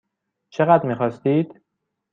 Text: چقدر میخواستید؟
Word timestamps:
چقدر 0.49 0.85
میخواستید؟ 0.85 1.61